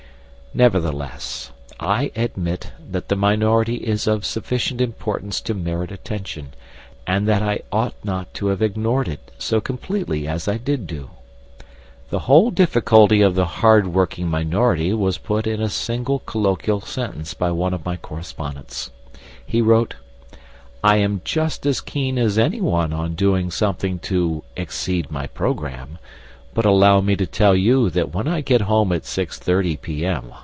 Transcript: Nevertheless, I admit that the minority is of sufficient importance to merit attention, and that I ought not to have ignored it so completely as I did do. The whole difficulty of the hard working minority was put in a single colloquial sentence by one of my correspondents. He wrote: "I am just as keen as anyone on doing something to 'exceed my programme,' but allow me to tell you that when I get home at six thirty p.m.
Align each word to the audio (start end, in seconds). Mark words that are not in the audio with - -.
Nevertheless, 0.53 1.49
I 1.79 2.11
admit 2.13 2.73
that 2.91 3.07
the 3.07 3.15
minority 3.15 3.75
is 3.75 4.05
of 4.05 4.25
sufficient 4.25 4.81
importance 4.81 5.39
to 5.39 5.53
merit 5.53 5.93
attention, 5.93 6.53
and 7.07 7.25
that 7.25 7.41
I 7.41 7.61
ought 7.71 7.93
not 8.03 8.33
to 8.33 8.47
have 8.47 8.61
ignored 8.61 9.07
it 9.07 9.31
so 9.37 9.61
completely 9.61 10.27
as 10.27 10.49
I 10.49 10.57
did 10.57 10.87
do. 10.87 11.11
The 12.09 12.27
whole 12.27 12.51
difficulty 12.51 13.21
of 13.21 13.33
the 13.35 13.45
hard 13.45 13.87
working 13.87 14.27
minority 14.27 14.93
was 14.93 15.17
put 15.17 15.47
in 15.47 15.61
a 15.61 15.69
single 15.69 16.19
colloquial 16.19 16.81
sentence 16.81 17.33
by 17.33 17.51
one 17.51 17.73
of 17.73 17.85
my 17.85 17.95
correspondents. 17.95 18.91
He 19.45 19.61
wrote: 19.61 19.95
"I 20.83 20.97
am 20.97 21.21
just 21.23 21.65
as 21.65 21.79
keen 21.79 22.17
as 22.17 22.37
anyone 22.37 22.91
on 22.91 23.15
doing 23.15 23.51
something 23.51 23.99
to 23.99 24.43
'exceed 24.57 25.09
my 25.11 25.27
programme,' 25.27 25.97
but 26.53 26.65
allow 26.65 26.99
me 26.99 27.15
to 27.15 27.25
tell 27.25 27.55
you 27.55 27.89
that 27.91 28.13
when 28.13 28.27
I 28.27 28.41
get 28.41 28.59
home 28.63 28.91
at 28.91 29.05
six 29.05 29.39
thirty 29.39 29.77
p.m. 29.77 30.33